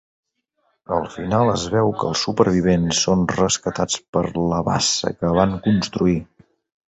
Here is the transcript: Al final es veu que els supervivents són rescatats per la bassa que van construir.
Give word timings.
Al 0.95 1.03
final 1.15 1.49
es 1.55 1.65
veu 1.73 1.91
que 1.99 2.07
els 2.13 2.23
supervivents 2.29 3.01
són 3.07 3.21
rescatats 3.33 4.01
per 4.17 4.25
la 4.53 4.63
bassa 4.73 5.15
que 5.19 5.35
van 5.41 5.57
construir. 5.69 6.19